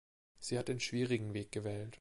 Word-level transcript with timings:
Sie 0.39 0.57
hat 0.57 0.67
den 0.67 0.79
schwierigen 0.79 1.35
Weg 1.35 1.51
gewählt. 1.51 1.89